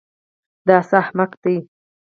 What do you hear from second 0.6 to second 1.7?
دا څه احمق دی.